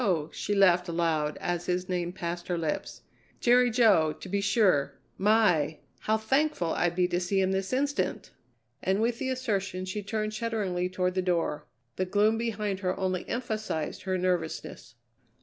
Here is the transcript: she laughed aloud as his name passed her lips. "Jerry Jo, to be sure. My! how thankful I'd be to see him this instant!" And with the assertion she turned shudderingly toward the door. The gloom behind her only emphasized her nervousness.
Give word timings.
she 0.31 0.55
laughed 0.55 0.87
aloud 0.89 1.37
as 1.39 1.67
his 1.67 1.87
name 1.87 2.11
passed 2.11 2.47
her 2.47 2.57
lips. 2.57 3.03
"Jerry 3.39 3.69
Jo, 3.69 4.13
to 4.13 4.27
be 4.29 4.41
sure. 4.41 4.97
My! 5.19 5.77
how 5.99 6.17
thankful 6.17 6.73
I'd 6.73 6.95
be 6.95 7.07
to 7.09 7.19
see 7.19 7.39
him 7.39 7.51
this 7.51 7.71
instant!" 7.71 8.31
And 8.81 8.99
with 8.99 9.19
the 9.19 9.29
assertion 9.29 9.85
she 9.85 10.01
turned 10.01 10.33
shudderingly 10.33 10.89
toward 10.89 11.13
the 11.13 11.21
door. 11.21 11.67
The 11.97 12.05
gloom 12.05 12.39
behind 12.39 12.79
her 12.79 12.99
only 12.99 13.29
emphasized 13.29 14.01
her 14.01 14.17
nervousness. 14.17 14.95